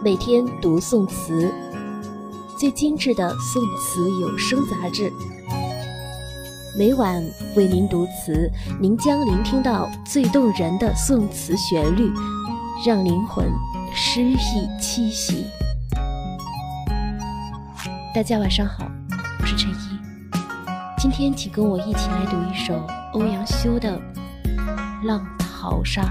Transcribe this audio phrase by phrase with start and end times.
[0.00, 1.52] 每天读宋词，
[2.56, 5.12] 最精致的宋词有声杂志。
[6.78, 7.20] 每晚
[7.56, 8.48] 为您读词，
[8.80, 12.12] 您将聆听到最动人的宋词旋律，
[12.86, 13.50] 让灵魂
[13.92, 14.36] 诗意
[14.80, 15.44] 栖息。
[18.14, 18.88] 大家晚上好，
[19.40, 19.76] 我是陈一。
[20.96, 24.00] 今天请跟我一起来读一首欧阳修的
[25.04, 26.02] 《浪淘沙》。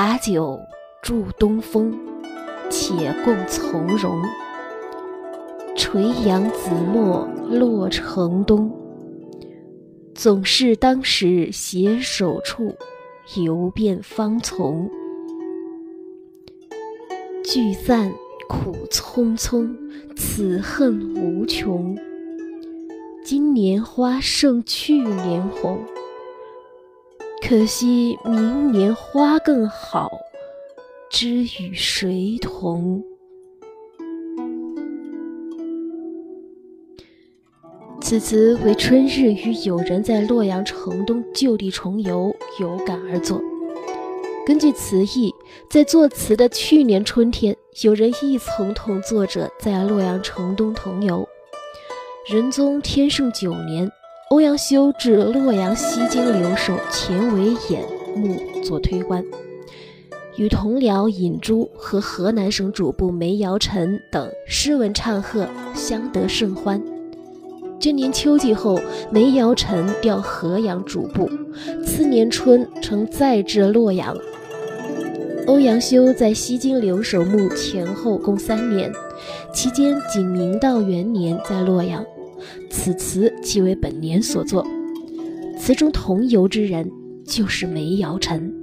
[0.00, 0.60] 把酒
[1.02, 1.92] 祝东风，
[2.70, 4.22] 且共从容。
[5.74, 8.70] 垂杨紫陌洛城东，
[10.14, 12.76] 总是当时携手处，
[13.42, 14.88] 游遍芳丛。
[17.42, 18.12] 聚散
[18.48, 19.76] 苦匆匆，
[20.14, 21.98] 此恨无穷。
[23.24, 25.80] 今年花胜去年红，
[27.40, 30.10] 可惜明年花更好，
[31.10, 33.02] 知与谁同？
[38.02, 43.40] 此词为春日与友人在洛阳城东就地重游有感而作。
[44.46, 45.34] 根据词意，
[45.70, 51.26] 在作词的去年春天，有人亦曾同作者在洛阳城东同游。
[52.30, 53.90] 仁宗天圣九年，
[54.30, 57.82] 欧阳修至洛阳西京留守钱维演
[58.14, 59.24] 墓做推官，
[60.36, 66.82] 与同僚尹洙和河南省主簿梅尧臣等诗文唱和，相得甚欢。
[67.80, 68.78] 这年秋季后，
[69.10, 71.30] 梅尧臣调河阳主簿，
[71.82, 74.14] 次年春曾再至洛阳。
[75.46, 78.92] 欧阳修在西京留守墓前后共三年，
[79.54, 82.04] 期间仅明道元年在洛阳。
[82.78, 84.64] 此词即为本年所作。
[85.58, 86.88] 词中同游之人
[87.26, 88.54] 就是梅尧臣。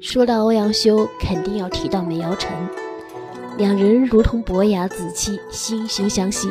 [0.00, 2.50] 说到欧阳修，肯定要提到梅尧臣，
[3.58, 6.48] 两人如同伯牙子期，惺惺相惜。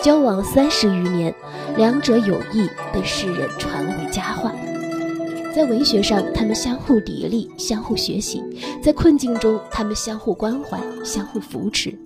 [0.00, 1.32] 交往三十余年，
[1.76, 4.52] 两者友谊被世人传为佳话。
[5.54, 8.40] 在文学上，他们相互砥砺，相互学习；
[8.82, 11.96] 在困境中，他们相互关怀，相互扶持。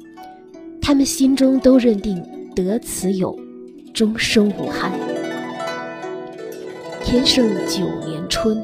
[0.82, 2.22] 他们心中都认定
[2.54, 3.38] 得此友，
[3.92, 4.92] 终生无憾。
[7.02, 8.62] 天圣九年春，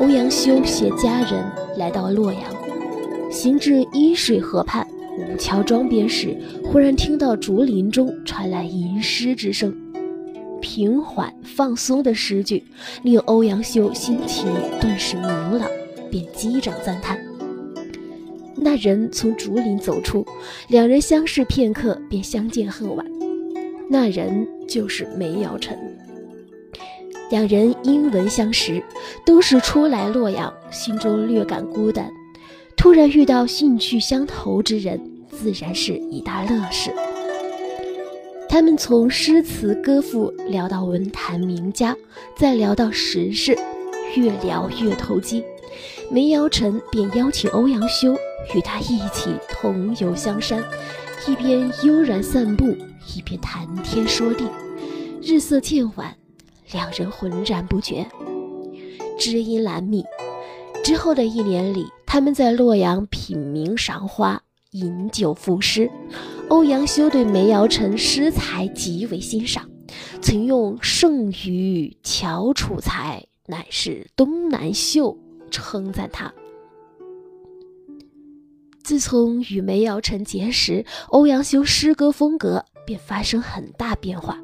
[0.00, 1.44] 欧阳修携家人
[1.76, 2.42] 来到洛阳，
[3.30, 4.86] 行至伊水河畔。
[5.18, 9.74] 五桥庄边时，忽然听到竹林中传来吟诗之声，
[10.60, 12.62] 平缓放松的诗句
[13.02, 14.46] 令欧阳修心情
[14.78, 15.26] 顿时明
[15.58, 15.66] 朗，
[16.10, 17.18] 便击掌赞叹。
[18.56, 20.26] 那人从竹林走出，
[20.68, 23.06] 两人相视片刻，便相见恨晚。
[23.88, 25.78] 那人就是梅尧臣。
[27.30, 28.82] 两人因闻相识，
[29.24, 32.10] 都是初来洛阳，心中略感孤单。
[32.76, 35.00] 突然遇到兴趣相投之人，
[35.30, 36.90] 自然是一大乐事。
[38.48, 41.96] 他们从诗词歌赋聊到文坛名家，
[42.36, 43.58] 再聊到时事，
[44.14, 45.44] 越聊越投机。
[46.10, 48.14] 梅尧臣便邀请欧阳修
[48.54, 50.62] 与他一起同游香山，
[51.26, 52.76] 一边悠然散步，
[53.14, 54.44] 一边谈天说地。
[55.22, 56.16] 日色渐晚，
[56.72, 58.06] 两人浑然不觉，
[59.18, 60.04] 知音难觅。
[60.84, 65.90] 之后的一年里，他们在洛阳品茗赏花，饮酒赋诗。
[66.48, 69.68] 欧阳修对梅尧臣诗才极为欣赏，
[70.22, 75.18] 曾用“剩余翘楚才，乃是东南秀”
[75.50, 76.32] 称赞他。
[78.82, 84.40] 自从与梅尧臣结识，欧阳修诗歌风格便发生很大变化。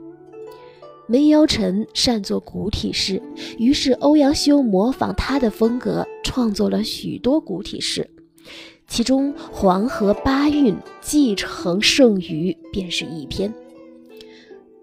[1.07, 3.23] 梅尧臣善作古体诗，
[3.59, 8.09] 于是欧阳修模仿他的风格，创作了许多古体诗。
[8.89, 13.53] 其中《黄河八韵》继承剩余便是一篇。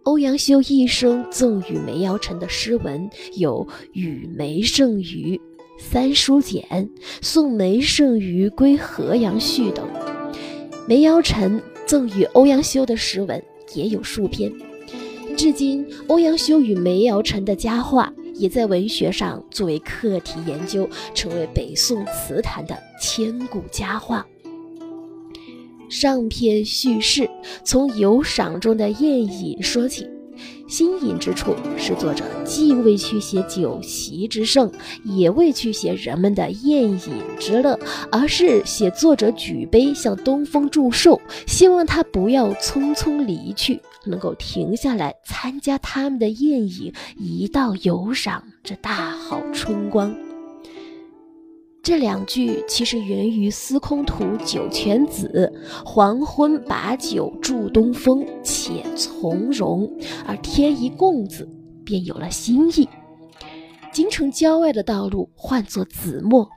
[0.03, 5.35] 欧阳修一生赠予梅尧臣的诗文有《与梅剩余》
[5.79, 6.63] 《三书简》
[7.21, 9.87] 《送梅剩余归河阳序》等。
[10.85, 13.41] 梅尧臣赠予欧阳修的诗文
[13.73, 14.51] 也有数篇。
[15.37, 24.27] 至今，欧阳修与梅尧臣的佳话也在文学上作为课题研究，成为北宋词坛的千古佳话。
[25.89, 27.27] 上篇叙事
[27.63, 30.07] 从游赏中的宴饮说起，
[30.67, 34.71] 新颖之处是作者既未去写酒席之盛，
[35.03, 36.99] 也未去写人们的宴饮
[37.39, 37.79] 之乐，
[38.11, 50.15] 而是写作者举杯向东风祝寿，希望他不要匆匆离去，能够停下来参加他们的宴饮，一道游赏这大好春光。
[51.89, 55.51] 这两句其实源于司空图九泉子
[55.83, 59.91] “黄昏把酒祝东风，且从容”，
[60.23, 61.49] 而添一“共”字，
[61.83, 62.87] 便有了新意。
[63.91, 66.47] 京城郊外的道路唤作子墨。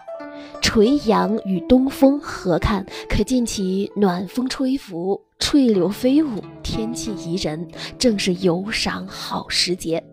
[0.60, 7.66] 垂杨与东风合看，可见其暖风吹拂，翠柳飞舞，天气宜人，
[7.98, 10.04] 正是游赏好时节。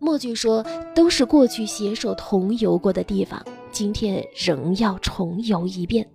[0.00, 6.08] 末句说，都是过去携手同游过的地方，今天仍要重游一遍。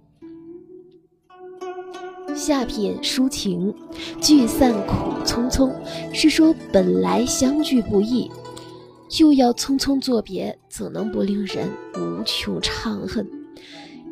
[2.36, 3.74] 下片抒情，
[4.20, 5.74] 聚散苦匆匆，
[6.14, 8.30] 是说本来相聚不易，
[9.20, 13.26] 又要匆匆作别，怎能不令人无穷怅恨？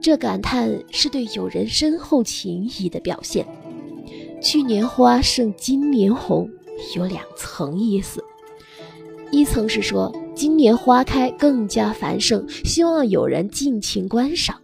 [0.01, 3.45] 这感叹是对友人深厚情谊的表现。
[4.41, 6.49] 去年花胜今年红，
[6.95, 8.23] 有两层意思。
[9.31, 14.55] 一层是说今年花开更加繁盛，希望有人尽情观赏；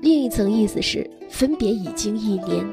[0.00, 2.66] 另一层意思是分别已经一年，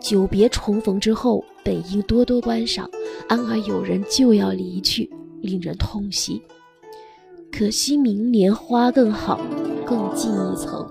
[0.00, 2.88] 久别重逢之后，本应多多观赏，
[3.28, 5.10] 安而有人就要离去，
[5.40, 6.42] 令人痛惜。
[7.50, 9.40] 可惜明年花更好，
[9.86, 10.86] 更进一层。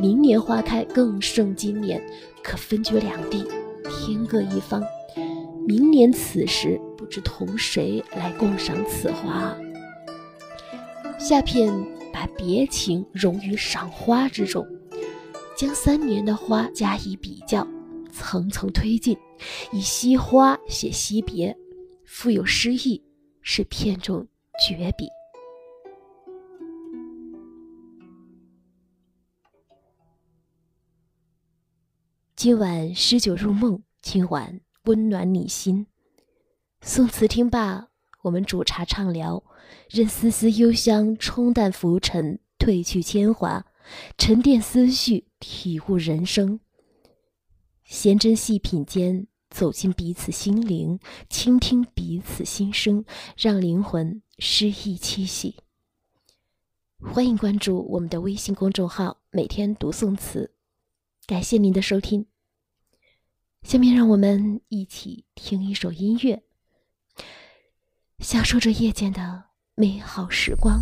[0.00, 2.02] 明年花开更胜今年，
[2.42, 3.44] 可分居两地，
[3.84, 4.82] 天各一方。
[5.66, 9.54] 明年此时，不知同谁来共赏此花。
[11.20, 11.70] 下片
[12.10, 14.66] 把别情融于赏花之中，
[15.54, 17.64] 将三年的花加以比较，
[18.10, 19.14] 层层推进，
[19.70, 21.54] 以惜花写惜别，
[22.06, 23.04] 富有诗意，
[23.42, 24.26] 是片中
[24.66, 25.06] 绝笔。
[32.34, 35.86] 今晚诗酒入梦，今晚温暖你心。
[36.80, 37.89] 宋词听罢，
[38.22, 39.42] 我们煮茶畅聊，
[39.88, 43.66] 任丝丝幽香冲淡浮尘，褪去铅华，
[44.18, 46.60] 沉淀思绪，体悟人生。
[47.84, 53.04] 闲斟细品间，走进彼此心灵，倾听彼此心声，
[53.36, 55.56] 让灵魂诗意栖息。
[56.98, 60.52] 欢迎关注我们的微信公众号，每天读宋词。
[61.26, 62.26] 感谢您的收听。
[63.62, 66.42] 下面让我们一起听一首音乐，
[68.20, 69.42] 享受着夜间的
[69.74, 70.80] 美好时光。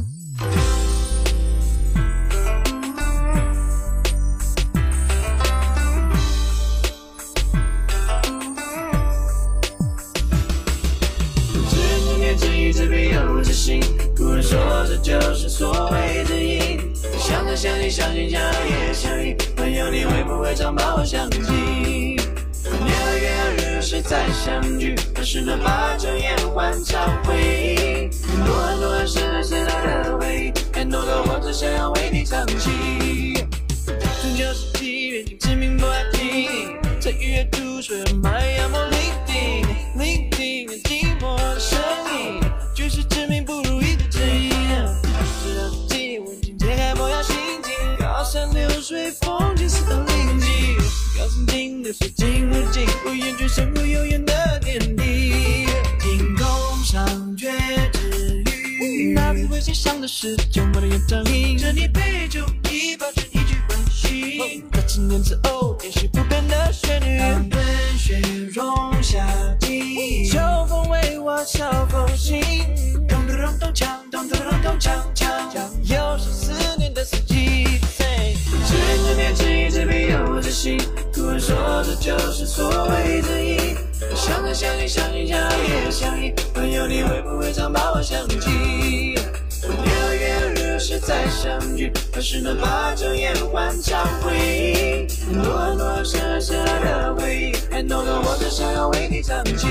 [11.71, 13.81] 只念之意，自卑又自信，
[17.23, 21.39] 相知相惜，相亲相爱也相依，朋友你会不会常把我想起？
[21.41, 28.11] 年二月二日时再相聚，何时能把酒言欢畅回忆？
[28.27, 33.45] 很多很多很深很深的回忆，很多我只想要为你唱起。
[34.21, 39.65] 终究是体缘情，执迷不爱听，在雨夜读书，麦芽莫聆听，
[39.97, 40.28] 聆
[53.29, 55.67] 尽，我厌倦身后悠远的天地。
[56.01, 56.47] 天空
[56.85, 57.51] 上绝
[57.93, 58.43] 之
[58.81, 64.65] 语，那次微信上的是旧梦的演唱音，这一杯酒，一把酒，一句关心。
[64.71, 67.63] 多几年之后，也许不变的旋律，让春
[67.99, 68.21] 雪
[68.55, 69.27] 融夏
[69.61, 72.41] 季，秋风为我敲风琴，
[73.09, 77.67] 咚咚咚咚锵，咚咚咚咚锵锵，又是思念的四季。
[84.29, 86.35] 相知相惜，相亲相爱也想你。
[86.53, 88.51] 朋友，你会不会常把我想起？
[88.51, 89.17] 年
[90.05, 95.09] 二月二日时再相聚，何时能把酒言欢畅回忆？
[95.25, 99.67] 很多很多深深深爱的回忆，很多个我只想要为你唱起。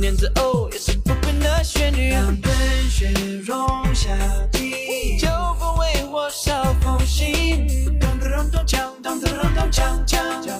[0.00, 2.10] 念着哦，也是不变的旋律。
[2.10, 2.52] 让喷
[2.90, 3.10] 雪
[3.44, 4.10] 融下
[4.52, 5.26] 地，秋
[5.58, 7.66] 风为我捎封信。
[7.98, 10.16] 咚咚咚咚锵，咚咚咚咚锵锵，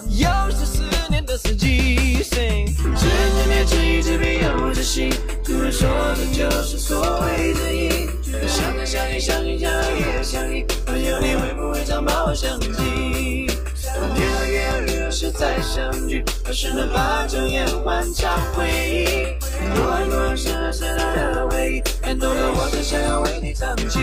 [0.08, 1.96] 又是思念的四季。
[2.24, 5.10] 只见你执一支笔，用我的心，
[5.44, 8.08] 突然说的就是所谓的意。
[8.46, 13.46] 想你想你想你想你也想你，没有你会不会常把我想起？
[13.84, 14.85] 当天越。
[15.16, 16.22] 和日何时再相聚？
[16.44, 19.74] 何时能把这夜换成回忆？
[19.74, 23.98] 多爱多爱，深爱深爱的回忆，感动的我只想要为你唱起。